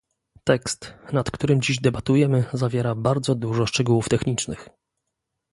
[0.45, 4.69] Tekst, nad którym dziś debatujemy, zawiera bardzo dużo szczegółów technicznych